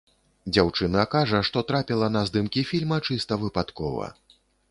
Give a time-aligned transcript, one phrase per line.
[0.53, 4.11] Дзяўчына кажа, што трапіла на здымкі фільма чыста выпадкова.